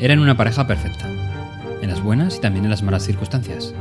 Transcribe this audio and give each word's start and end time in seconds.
Eran 0.00 0.20
una 0.20 0.36
pareja 0.36 0.64
perfecta, 0.68 1.06
en 1.82 1.90
las 1.90 2.00
buenas 2.02 2.36
y 2.36 2.40
también 2.40 2.64
en 2.64 2.70
las 2.70 2.84
malas 2.84 3.02
circunstancias. 3.02 3.74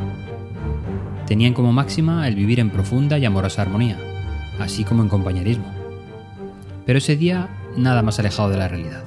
Tenían 1.28 1.54
como 1.54 1.72
máxima 1.72 2.28
el 2.28 2.34
vivir 2.34 2.60
en 2.60 2.72
profunda 2.72 3.20
y 3.20 3.26
amorosa 3.26 3.62
armonía, 3.62 4.00
así 4.60 4.84
como 4.84 5.04
en 5.04 5.10
compañerismo. 5.10 5.72
Pero 6.88 6.98
ese 6.98 7.18
día 7.18 7.50
nada 7.78 8.02
más 8.02 8.18
alejado 8.18 8.50
de 8.50 8.58
la 8.58 8.68
realidad. 8.68 9.04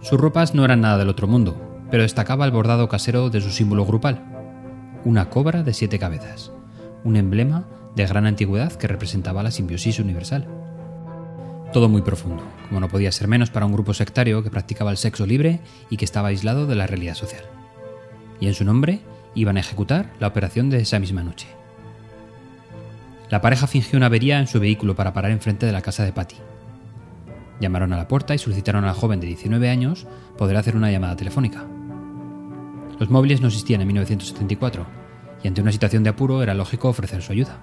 Sus 0.00 0.18
ropas 0.18 0.56
no 0.56 0.64
eran 0.64 0.80
nada 0.80 0.98
del 0.98 1.08
otro 1.08 1.28
mundo, 1.28 1.56
pero 1.88 2.02
destacaba 2.02 2.44
el 2.46 2.50
bordado 2.50 2.88
casero 2.88 3.30
de 3.30 3.40
su 3.40 3.50
símbolo 3.50 3.86
grupal, 3.86 4.24
una 5.04 5.30
cobra 5.30 5.62
de 5.62 5.72
siete 5.72 6.00
cabezas, 6.00 6.50
un 7.04 7.14
emblema 7.14 7.64
de 7.94 8.06
gran 8.06 8.26
antigüedad 8.26 8.72
que 8.72 8.88
representaba 8.88 9.44
la 9.44 9.52
simbiosis 9.52 10.00
universal. 10.00 10.65
Todo 11.72 11.88
muy 11.88 12.02
profundo, 12.02 12.42
como 12.68 12.80
no 12.80 12.88
podía 12.88 13.12
ser 13.12 13.28
menos 13.28 13.50
para 13.50 13.66
un 13.66 13.72
grupo 13.72 13.92
sectario 13.92 14.42
que 14.42 14.50
practicaba 14.50 14.90
el 14.90 14.96
sexo 14.96 15.26
libre 15.26 15.60
y 15.90 15.96
que 15.96 16.04
estaba 16.04 16.28
aislado 16.28 16.66
de 16.66 16.74
la 16.74 16.86
realidad 16.86 17.14
social. 17.14 17.42
Y 18.40 18.46
en 18.46 18.54
su 18.54 18.64
nombre 18.64 19.00
iban 19.34 19.56
a 19.56 19.60
ejecutar 19.60 20.12
la 20.18 20.28
operación 20.28 20.70
de 20.70 20.78
esa 20.78 20.98
misma 20.98 21.22
noche. 21.22 21.48
La 23.28 23.40
pareja 23.40 23.66
fingió 23.66 23.96
una 23.96 24.06
avería 24.06 24.38
en 24.38 24.46
su 24.46 24.60
vehículo 24.60 24.94
para 24.94 25.12
parar 25.12 25.32
enfrente 25.32 25.66
de 25.66 25.72
la 25.72 25.82
casa 25.82 26.04
de 26.04 26.12
Patty. 26.12 26.36
Llamaron 27.60 27.92
a 27.92 27.96
la 27.96 28.08
puerta 28.08 28.34
y 28.34 28.38
solicitaron 28.38 28.84
a 28.84 28.88
la 28.88 28.94
joven 28.94 29.20
de 29.20 29.26
19 29.26 29.68
años 29.68 30.06
poder 30.38 30.56
hacer 30.56 30.76
una 30.76 30.92
llamada 30.92 31.16
telefónica. 31.16 31.66
Los 32.98 33.10
móviles 33.10 33.40
no 33.40 33.48
existían 33.48 33.80
en 33.80 33.88
1974 33.88 34.86
y 35.42 35.48
ante 35.48 35.62
una 35.62 35.72
situación 35.72 36.04
de 36.04 36.10
apuro 36.10 36.42
era 36.42 36.54
lógico 36.54 36.88
ofrecer 36.88 37.22
su 37.22 37.32
ayuda. 37.32 37.58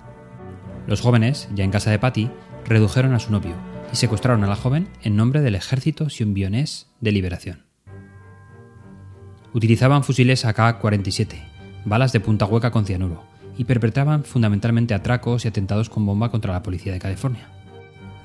Los 0.85 0.99
jóvenes, 1.01 1.47
ya 1.55 1.63
en 1.63 1.71
casa 1.71 1.89
de 1.89 1.99
Patty, 1.99 2.29
redujeron 2.65 3.13
a 3.13 3.19
su 3.19 3.31
novio 3.31 3.55
y 3.93 3.95
secuestraron 3.95 4.43
a 4.43 4.47
la 4.47 4.55
joven 4.55 4.89
en 5.03 5.15
nombre 5.15 5.41
del 5.41 5.53
Ejército 5.53 6.09
Sionbionés 6.09 6.87
de 6.99 7.11
Liberación. 7.11 7.63
Utilizaban 9.53 10.03
fusiles 10.03 10.45
AK-47, 10.45 11.35
balas 11.85 12.11
de 12.11 12.19
punta 12.19 12.45
hueca 12.45 12.71
con 12.71 12.85
cianuro, 12.85 13.23
y 13.55 13.65
perpetraban 13.65 14.23
fundamentalmente 14.23 14.95
atracos 14.95 15.45
y 15.45 15.47
atentados 15.47 15.89
con 15.89 16.07
bomba 16.07 16.31
contra 16.31 16.53
la 16.53 16.63
policía 16.63 16.91
de 16.91 16.99
California. 16.99 17.49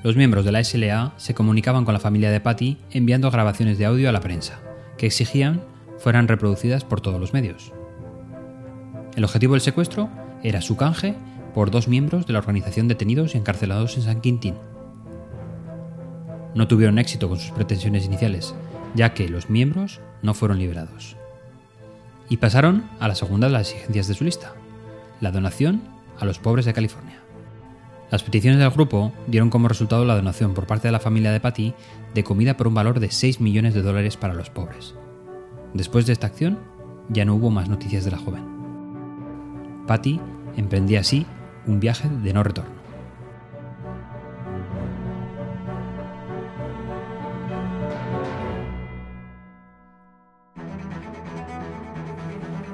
Los 0.01 0.15
miembros 0.15 0.43
de 0.43 0.51
la 0.51 0.63
SLA 0.63 1.13
se 1.17 1.35
comunicaban 1.35 1.85
con 1.85 1.93
la 1.93 1.99
familia 1.99 2.31
de 2.31 2.39
Patty 2.39 2.77
enviando 2.89 3.29
grabaciones 3.29 3.77
de 3.77 3.85
audio 3.85 4.09
a 4.09 4.11
la 4.11 4.21
prensa, 4.21 4.59
que 4.97 5.05
exigían 5.05 5.61
fueran 5.99 6.27
reproducidas 6.27 6.83
por 6.83 6.99
todos 6.99 7.19
los 7.19 7.33
medios. 7.33 7.73
El 9.15 9.23
objetivo 9.23 9.53
del 9.53 9.61
secuestro 9.61 10.09
era 10.41 10.61
su 10.61 10.77
canje 10.77 11.15
por 11.53 11.69
dos 11.69 11.87
miembros 11.87 12.25
de 12.25 12.33
la 12.33 12.39
organización 12.39 12.87
detenidos 12.87 13.35
y 13.35 13.37
encarcelados 13.37 13.97
en 13.97 14.03
San 14.03 14.21
Quintín. 14.21 14.55
No 16.55 16.67
tuvieron 16.67 16.99
éxito 16.99 17.29
con 17.29 17.39
sus 17.39 17.51
pretensiones 17.51 18.05
iniciales, 18.05 18.55
ya 18.95 19.13
que 19.13 19.29
los 19.29 19.49
miembros 19.49 20.01
no 20.21 20.33
fueron 20.33 20.59
liberados. 20.59 21.15
Y 22.29 22.37
pasaron 22.37 22.83
a 22.99 23.07
la 23.07 23.15
segunda 23.15 23.47
de 23.47 23.53
las 23.53 23.71
exigencias 23.71 24.07
de 24.07 24.13
su 24.13 24.23
lista, 24.23 24.53
la 25.21 25.31
donación 25.31 25.81
a 26.19 26.25
los 26.25 26.39
pobres 26.39 26.65
de 26.65 26.73
California. 26.73 27.19
Las 28.11 28.23
peticiones 28.23 28.59
del 28.59 28.71
grupo 28.71 29.13
dieron 29.27 29.49
como 29.49 29.67
resultado 29.67 30.03
la 30.03 30.15
donación 30.15 30.53
por 30.53 30.65
parte 30.65 30.87
de 30.87 30.91
la 30.91 30.99
familia 30.99 31.31
de 31.31 31.39
Patty 31.39 31.73
de 32.15 32.23
comida 32.23 32.57
por 32.57 32.67
un 32.67 32.73
valor 32.73 32.99
de 32.99 33.11
6 33.11 33.39
millones 33.39 33.73
de 33.73 33.83
dólares 33.83 34.17
para 34.17 34.33
los 34.33 34.49
pobres. 34.49 34.95
Después 35.73 36.07
de 36.07 36.13
esta 36.13 36.27
acción, 36.27 36.57
ya 37.09 37.25
no 37.25 37.35
hubo 37.35 37.51
más 37.51 37.69
noticias 37.69 38.05
de 38.05 38.11
la 38.11 38.17
joven. 38.17 38.43
Patty 39.85 40.19
emprendía 40.57 41.01
así 41.01 41.25
un 41.67 41.79
viaje 41.79 42.09
de 42.09 42.33
no 42.33 42.43
retorno. 42.43 42.78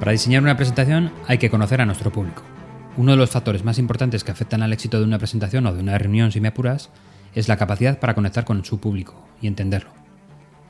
Para 0.05 0.11
diseñar 0.11 0.43
una 0.43 0.55
presentación 0.55 1.11
hay 1.25 1.39
que 1.39 1.49
conocer 1.49 1.81
a 1.81 1.85
nuestro 1.87 2.11
público. 2.11 2.43
Uno 2.95 3.13
de 3.13 3.17
los 3.17 3.31
factores 3.31 3.63
más 3.63 3.79
importantes 3.79 4.23
que 4.23 4.29
afectan 4.29 4.61
al 4.61 4.71
éxito 4.71 4.99
de 4.99 5.03
una 5.03 5.17
presentación 5.17 5.65
o 5.65 5.73
de 5.73 5.79
una 5.79 5.97
reunión, 5.97 6.31
si 6.31 6.39
me 6.39 6.49
apuras, 6.49 6.91
es 7.33 7.47
la 7.47 7.57
capacidad 7.57 7.99
para 7.99 8.13
conectar 8.13 8.45
con 8.45 8.63
su 8.63 8.79
público 8.79 9.15
y 9.41 9.47
entenderlo. 9.47 9.89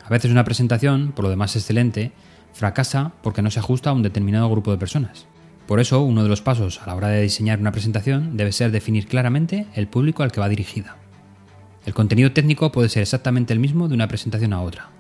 A 0.06 0.10
veces 0.10 0.32
una 0.32 0.46
presentación, 0.46 1.12
por 1.12 1.24
lo 1.24 1.30
demás 1.30 1.54
excelente, 1.58 2.14
fracasa 2.54 3.12
porque 3.22 3.42
no 3.42 3.52
se 3.52 3.60
ajusta 3.60 3.90
a 3.90 3.94
un 3.94 4.04
determinado 4.04 4.50
grupo 4.50 4.72
de 4.72 4.78
personas. 4.78 5.26
Por 5.68 5.82
eso, 5.82 6.02
uno 6.02 6.24
de 6.24 6.30
los 6.30 6.42
pasos 6.42 6.82
a 6.82 6.88
la 6.88 6.96
hora 6.96 7.10
de 7.10 7.22
diseñar 7.22 7.60
una 7.60 7.74
presentación 7.74 8.38
debe 8.38 8.54
ser 8.54 8.72
definir 8.72 9.06
claramente 9.06 9.68
el 9.76 9.90
público 9.90 10.24
al 10.24 10.32
que 10.32 10.40
va 10.40 10.48
dirigida. 10.48 10.96
El 11.86 11.94
contenido 11.94 12.32
técnico 12.32 12.72
puede 12.72 12.88
ser 12.88 13.02
exactamente 13.02 13.52
el 13.52 13.60
mismo 13.60 13.90
de 13.90 13.96
una 13.96 14.08
presentación 14.08 14.54
a 14.54 14.62
otra, 14.62 14.92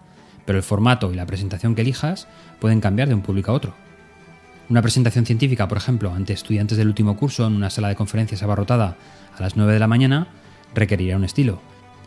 pero 0.45 0.57
el 0.57 0.63
formato 0.63 1.13
y 1.13 1.15
la 1.15 1.25
presentación 1.25 1.73
que 1.73 1.83
elijas 1.83 2.27
pueden 2.59 2.81
cambiar 2.81 3.07
de 3.07 3.15
un 3.15 3.21
público 3.21 3.51
a 3.51 3.55
otro. 3.55 3.84
Una 4.67 4.81
presentación 4.81 5.25
científica, 5.25 5.67
por 5.67 5.77
ejemplo, 5.77 6.11
ante 6.13 6.33
estudiantes 6.33 6.77
del 6.77 6.87
último 6.87 7.15
curso 7.15 7.45
en 7.45 7.53
una 7.53 7.69
sala 7.69 7.89
de 7.89 7.95
conferencias 7.95 8.41
abarrotada 8.41 8.97
a 9.37 9.41
las 9.41 9.55
9 9.55 9.73
de 9.73 9.79
la 9.79 9.87
mañana, 9.87 10.27
requerirá 10.73 11.17
un 11.17 11.23
estilo, 11.23 11.61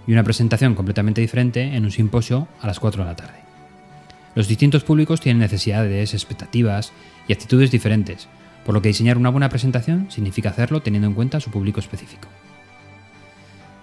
y 0.09 0.13
una 0.13 0.25
presentación 0.25 0.75
completamente 0.75 1.21
diferente 1.21 1.63
en 1.63 1.85
un 1.85 1.93
simposio 1.93 2.49
a 2.61 2.67
las 2.67 2.81
4 2.81 3.05
de 3.05 3.09
la 3.11 3.17
tarde. 3.17 3.39
Los 4.35 4.49
distintos 4.49 4.83
públicos 4.83 5.21
tienen 5.21 5.41
necesidades, 5.41 6.15
expectativas 6.15 6.93
y 7.29 7.33
actitudes 7.33 7.71
diferentes, 7.71 8.29
por 8.65 8.75
lo 8.75 8.83
que 8.83 8.89
diseñar 8.89 9.19
una 9.19 9.31
buena 9.31 9.49
presentación 9.49 10.11
significa 10.11 10.51
hacerlo 10.51 10.83
teniendo 10.83 11.09
en 11.09 11.15
cuenta 11.15 11.41
su 11.41 11.51
público 11.51 11.79
específico. 11.79 12.29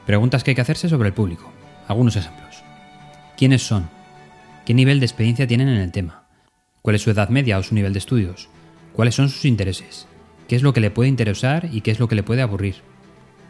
Preguntas 0.06 0.44
que 0.44 0.52
hay 0.52 0.56
que 0.56 0.62
hacerse 0.62 0.90
sobre 0.90 1.08
el 1.10 1.14
público. 1.14 1.52
Algunos 1.88 2.16
ejemplos. 2.16 2.64
¿Quiénes 3.38 3.66
son? 3.66 3.90
¿Qué 4.66 4.74
nivel 4.74 5.00
de 5.00 5.06
experiencia 5.06 5.48
tienen 5.48 5.70
en 5.70 5.78
el 5.78 5.92
tema? 5.92 6.26
¿Cuál 6.82 6.96
es 6.96 7.02
su 7.02 7.10
edad 7.10 7.30
media 7.30 7.58
o 7.58 7.64
su 7.64 7.74
nivel 7.74 7.94
de 7.94 8.00
estudios? 8.00 8.50
Cuáles 8.96 9.16
son 9.16 9.30
sus 9.30 9.46
intereses, 9.46 10.08
qué 10.48 10.56
es 10.56 10.64
lo 10.64 10.74
que 10.74 10.82
le 10.82 10.92
puede 10.92 11.10
interesar 11.10 11.70
y 11.72 11.82
qué 11.82 11.92
es 11.92 12.00
lo 12.00 12.08
que 12.08 12.16
le 12.16 12.24
puede 12.24 12.42
aburrir, 12.42 12.76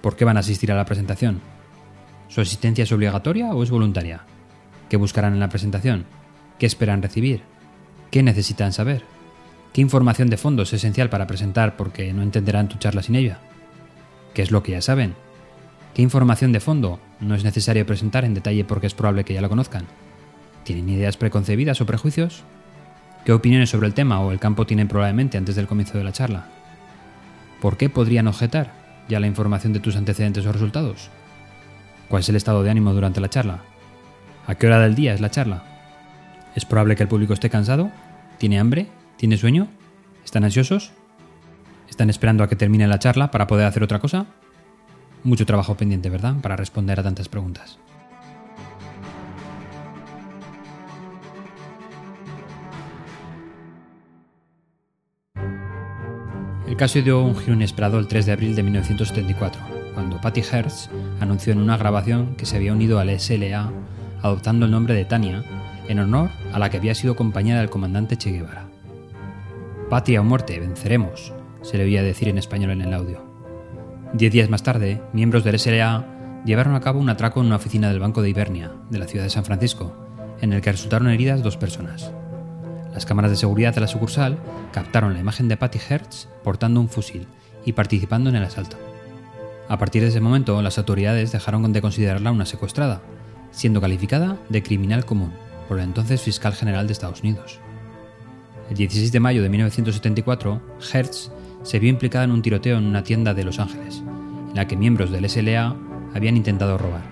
por 0.02 0.16
qué 0.16 0.26
van 0.26 0.38
a 0.38 0.42
asistir 0.42 0.72
a 0.72 0.76
la 0.76 0.86
presentación, 0.86 1.42
su 2.28 2.42
asistencia 2.42 2.84
es 2.84 2.92
obligatoria 2.92 3.54
o 3.54 3.64
es 3.64 3.70
voluntaria, 3.70 4.24
qué 4.90 4.98
buscarán 4.98 5.34
en 5.34 5.40
la 5.40 5.50
presentación, 5.50 6.06
qué 6.58 6.66
esperan 6.66 7.02
recibir, 7.02 7.44
qué 8.12 8.24
necesitan 8.24 8.74
saber, 8.74 9.04
qué 9.74 9.82
información 9.82 10.30
de 10.30 10.38
fondo 10.38 10.64
es 10.64 10.74
esencial 10.74 11.10
para 11.10 11.28
presentar 11.28 11.78
porque 11.78 12.12
no 12.14 12.24
entenderán 12.24 12.68
tu 12.68 12.78
charla 12.78 13.04
sin 13.04 13.16
ella, 13.16 13.40
qué 14.34 14.42
es 14.42 14.52
lo 14.52 14.64
que 14.64 14.72
ya 14.72 14.82
saben, 14.82 15.16
qué 15.94 16.02
información 16.02 16.52
de 16.52 16.60
fondo 16.60 17.00
no 17.20 17.36
es 17.36 17.44
necesario 17.44 17.86
presentar 17.86 18.26
en 18.26 18.34
detalle 18.34 18.66
porque 18.66 18.88
es 18.88 18.96
probable 18.96 19.24
que 19.24 19.34
ya 19.34 19.42
lo 19.42 19.50
conozcan, 19.50 19.86
¿tienen 20.64 20.90
ideas 20.90 21.18
preconcebidas 21.18 21.80
o 21.82 21.86
prejuicios? 21.86 22.44
¿Qué 23.26 23.34
opiniones 23.34 23.72
sobre 23.72 23.88
el 23.88 23.96
tema 23.96 24.20
o 24.20 24.32
el 24.32 24.40
campo 24.40 24.68
tienen 24.68 24.88
probablemente 24.88 25.40
antes 25.40 25.56
del 25.56 25.66
comienzo 25.66 25.98
de 25.98 26.04
la 26.04 26.12
charla? 26.12 26.46
¿Por 27.60 27.76
qué 27.76 27.90
podrían 27.90 28.28
objetar 28.28 28.72
ya 29.10 29.20
la 29.20 29.26
información 29.26 29.74
de 29.74 29.80
tus 29.80 29.96
antecedentes 29.96 30.46
o 30.46 30.52
resultados? 30.52 31.10
¿Cuál 32.08 32.20
es 32.20 32.30
el 32.30 32.36
estado 32.36 32.62
de 32.62 32.70
ánimo 32.70 32.94
durante 32.94 33.20
la 33.20 33.30
charla? 33.30 33.64
¿A 34.46 34.54
qué 34.54 34.68
hora 34.68 34.80
del 34.80 34.94
día 34.94 35.16
es 35.16 35.22
la 35.22 35.32
charla? 35.32 35.64
¿Es 36.54 36.66
probable 36.66 36.96
que 36.96 37.02
el 37.02 37.10
público 37.10 37.34
esté 37.34 37.50
cansado? 37.50 37.90
¿Tiene 38.38 38.60
hambre? 38.60 38.90
¿Tiene 39.18 39.38
sueño? 39.38 39.70
¿Están 40.24 40.44
ansiosos? 40.44 40.92
¿Están 41.90 42.12
esperando 42.12 42.44
a 42.44 42.48
que 42.48 42.56
termine 42.56 42.88
la 42.88 43.00
charla 43.00 43.32
para 43.32 43.48
poder 43.48 43.66
hacer 43.66 43.82
otra 43.82 43.98
cosa? 43.98 44.28
Mucho 45.24 45.48
trabajo 45.48 45.76
pendiente, 45.76 46.12
¿verdad? 46.12 46.36
Para 46.44 46.58
responder 46.58 47.00
a 47.00 47.04
tantas 47.04 47.28
preguntas. 47.28 47.80
El 56.68 56.78
caso 56.78 57.00
dio 57.02 57.22
un 57.22 57.36
giro 57.36 57.54
inesperado 57.54 58.00
el 58.00 58.08
3 58.08 58.26
de 58.26 58.32
abril 58.32 58.56
de 58.56 58.64
1974, 58.64 59.62
cuando 59.94 60.20
Patty 60.20 60.42
Hertz 60.42 60.90
anunció 61.20 61.54
en 61.54 61.60
una 61.60 61.78
grabación 61.78 62.36
que 62.36 62.48
se 62.48 62.58
había 62.58 62.74
unido 62.74 63.00
al 63.00 63.20
SLA 63.20 63.72
adoptando 64.22 64.66
el 64.66 64.72
nombre 64.72 64.96
de 64.96 65.06
Tania 65.06 65.44
en 65.88 66.00
honor 66.00 66.32
a 66.52 66.58
la 66.58 66.72
que 66.72 66.78
había 66.78 66.96
sido 66.96 67.16
compañera 67.16 67.60
del 67.60 67.70
comandante 67.70 68.18
Che 68.18 68.32
Guevara. 68.32 68.68
Patria 69.90 70.22
o 70.22 70.24
muerte, 70.24 70.60
venceremos, 70.60 71.32
se 71.62 71.78
le 71.78 71.84
oía 71.84 72.02
decir 72.02 72.30
en 72.30 72.40
español 72.40 72.72
en 72.72 72.82
el 72.82 72.94
audio. 72.94 73.24
Diez 74.14 74.34
días 74.34 74.50
más 74.50 74.64
tarde, 74.64 75.04
miembros 75.14 75.44
del 75.44 75.60
SLA 75.60 76.42
llevaron 76.46 76.74
a 76.74 76.82
cabo 76.82 77.00
un 77.00 77.10
atraco 77.10 77.42
en 77.42 77.46
una 77.48 77.58
oficina 77.58 77.90
del 77.90 78.00
Banco 78.00 78.24
de 78.24 78.30
Ibernia, 78.30 78.72
de 78.90 78.98
la 78.98 79.06
ciudad 79.06 79.24
de 79.24 79.30
San 79.30 79.46
Francisco, 79.46 79.96
en 80.42 80.54
el 80.54 80.62
que 80.62 80.72
resultaron 80.72 81.10
heridas 81.10 81.44
dos 81.44 81.58
personas. 81.58 82.12
Las 82.96 83.06
cámaras 83.06 83.30
de 83.30 83.38
seguridad 83.38 83.76
de 83.76 83.82
la 83.82 83.88
sucursal 83.88 84.40
captaron 84.72 85.14
la 85.14 85.20
imagen 85.20 85.50
de 85.50 85.58
Patty 85.58 85.80
Hertz 85.90 86.30
portando 86.46 86.80
un 86.80 86.88
fusil 86.88 87.28
y 87.66 87.74
participando 87.74 88.30
en 88.30 88.38
el 88.38 88.44
asalto. 88.44 88.78
A 89.68 89.78
partir 89.78 90.02
de 90.02 90.08
ese 90.08 90.22
momento, 90.22 90.62
las 90.62 90.78
autoridades 90.78 91.34
dejaron 91.34 91.74
de 91.74 91.82
considerarla 91.82 92.32
una 92.32 92.46
secuestrada, 92.46 93.02
siendo 93.52 93.82
calificada 93.82 94.38
de 94.48 94.64
criminal 94.64 95.04
común 95.04 95.34
por 95.68 95.78
el 95.78 95.84
entonces 95.84 96.22
fiscal 96.22 96.54
general 96.54 96.88
de 96.88 96.94
Estados 96.94 97.20
Unidos. 97.20 97.60
El 98.70 98.78
16 98.78 99.12
de 99.12 99.20
mayo 99.20 99.44
de 99.44 99.50
1974, 99.50 100.62
Hertz 100.94 101.32
se 101.64 101.80
vio 101.80 101.90
implicada 101.90 102.24
en 102.24 102.32
un 102.32 102.42
tiroteo 102.42 102.78
en 102.78 102.86
una 102.86 103.04
tienda 103.04 103.34
de 103.34 103.44
Los 103.44 103.60
Ángeles, 103.60 104.04
en 104.50 104.56
la 104.56 104.68
que 104.68 104.78
miembros 104.78 105.12
del 105.12 105.30
SLA 105.30 105.76
habían 106.14 106.38
intentado 106.38 106.78
robar. 106.78 107.04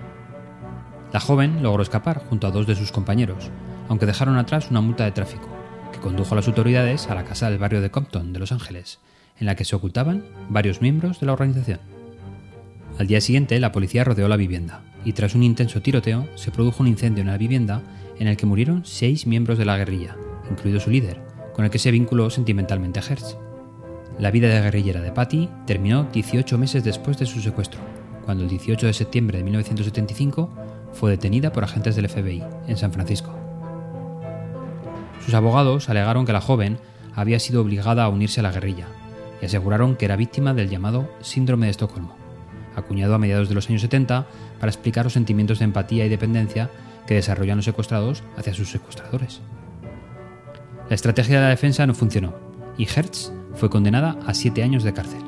La 1.12 1.20
joven 1.20 1.62
logró 1.62 1.82
escapar 1.82 2.24
junto 2.26 2.46
a 2.46 2.50
dos 2.50 2.66
de 2.66 2.74
sus 2.74 2.90
compañeros, 2.90 3.50
aunque 3.88 4.06
dejaron 4.06 4.38
atrás 4.38 4.70
una 4.70 4.80
multa 4.80 5.04
de 5.04 5.12
tráfico, 5.12 5.48
condujo 6.04 6.34
a 6.34 6.36
las 6.36 6.48
autoridades 6.48 7.08
a 7.08 7.14
la 7.14 7.24
casa 7.24 7.48
del 7.48 7.58
barrio 7.58 7.80
de 7.80 7.90
Compton, 7.90 8.34
de 8.34 8.38
Los 8.38 8.52
Ángeles, 8.52 8.98
en 9.40 9.46
la 9.46 9.56
que 9.56 9.64
se 9.64 9.74
ocultaban 9.74 10.22
varios 10.50 10.82
miembros 10.82 11.18
de 11.18 11.24
la 11.24 11.32
organización. 11.32 11.80
Al 12.98 13.06
día 13.06 13.22
siguiente, 13.22 13.58
la 13.58 13.72
policía 13.72 14.04
rodeó 14.04 14.28
la 14.28 14.36
vivienda, 14.36 14.82
y 15.02 15.14
tras 15.14 15.34
un 15.34 15.42
intenso 15.42 15.80
tiroteo, 15.80 16.28
se 16.34 16.50
produjo 16.50 16.82
un 16.82 16.88
incendio 16.88 17.22
en 17.22 17.28
la 17.28 17.38
vivienda 17.38 17.80
en 18.18 18.28
el 18.28 18.36
que 18.36 18.44
murieron 18.44 18.84
seis 18.84 19.26
miembros 19.26 19.56
de 19.56 19.64
la 19.64 19.78
guerrilla, 19.78 20.14
incluido 20.50 20.78
su 20.78 20.90
líder, 20.90 21.22
con 21.54 21.64
el 21.64 21.70
que 21.70 21.78
se 21.78 21.90
vinculó 21.90 22.28
sentimentalmente 22.28 23.00
a 23.00 23.02
Hertz. 23.02 23.38
La 24.18 24.30
vida 24.30 24.48
de 24.48 24.60
guerrillera 24.60 25.00
de 25.00 25.10
Patty 25.10 25.48
terminó 25.66 26.04
18 26.12 26.58
meses 26.58 26.84
después 26.84 27.16
de 27.16 27.24
su 27.24 27.40
secuestro, 27.40 27.80
cuando 28.26 28.44
el 28.44 28.50
18 28.50 28.86
de 28.86 28.92
septiembre 28.92 29.38
de 29.38 29.44
1975 29.44 30.50
fue 30.92 31.12
detenida 31.12 31.50
por 31.50 31.64
agentes 31.64 31.96
del 31.96 32.10
FBI 32.10 32.42
en 32.68 32.76
San 32.76 32.92
Francisco. 32.92 33.43
Sus 35.24 35.34
abogados 35.34 35.88
alegaron 35.88 36.26
que 36.26 36.32
la 36.32 36.40
joven 36.40 36.78
había 37.14 37.40
sido 37.40 37.62
obligada 37.62 38.04
a 38.04 38.08
unirse 38.08 38.40
a 38.40 38.42
la 38.42 38.52
guerrilla 38.52 38.86
y 39.40 39.46
aseguraron 39.46 39.96
que 39.96 40.04
era 40.04 40.16
víctima 40.16 40.52
del 40.52 40.68
llamado 40.68 41.08
síndrome 41.22 41.66
de 41.66 41.70
Estocolmo, 41.70 42.14
acuñado 42.76 43.14
a 43.14 43.18
mediados 43.18 43.48
de 43.48 43.54
los 43.54 43.68
años 43.70 43.82
70 43.82 44.26
para 44.60 44.70
explicar 44.70 45.04
los 45.06 45.14
sentimientos 45.14 45.58
de 45.58 45.64
empatía 45.64 46.04
y 46.04 46.08
dependencia 46.08 46.70
que 47.06 47.14
desarrollan 47.14 47.56
los 47.56 47.64
secuestrados 47.64 48.22
hacia 48.36 48.54
sus 48.54 48.70
secuestradores. 48.70 49.40
La 50.88 50.94
estrategia 50.94 51.36
de 51.36 51.42
la 51.42 51.48
defensa 51.48 51.86
no 51.86 51.94
funcionó 51.94 52.34
y 52.76 52.84
Hertz 52.84 53.32
fue 53.54 53.70
condenada 53.70 54.18
a 54.26 54.34
siete 54.34 54.62
años 54.62 54.82
de 54.82 54.92
cárcel. 54.92 55.22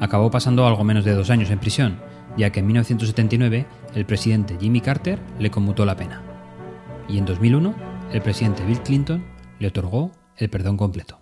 Acabó 0.00 0.30
pasando 0.30 0.66
algo 0.66 0.84
menos 0.84 1.04
de 1.04 1.14
dos 1.14 1.30
años 1.30 1.50
en 1.50 1.58
prisión, 1.58 2.00
ya 2.36 2.50
que 2.50 2.60
en 2.60 2.66
1979 2.66 3.66
el 3.94 4.06
presidente 4.06 4.56
Jimmy 4.60 4.80
Carter 4.80 5.18
le 5.38 5.50
conmutó 5.50 5.84
la 5.84 5.96
pena. 5.96 6.22
Y 7.08 7.18
en 7.18 7.24
2001 7.24 7.74
el 8.12 8.22
presidente 8.22 8.64
Bill 8.64 8.80
Clinton 8.80 9.31
le 9.62 9.68
otorgó 9.68 10.10
el 10.38 10.50
perdón 10.50 10.76
completo. 10.76 11.21